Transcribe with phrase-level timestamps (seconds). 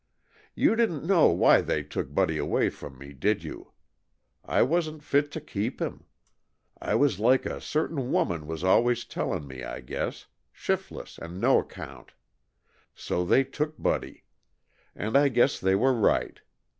[0.55, 3.71] "You didn't know why they took Buddy away from me, did you?
[4.43, 6.05] I wasn't fit to keep him.
[6.81, 11.61] I was like a certain woman was always tellin' me, I guess shiftless and no
[11.63, 12.13] 'count
[12.95, 14.23] so they took Buddy.
[14.95, 16.41] And I guess they were right.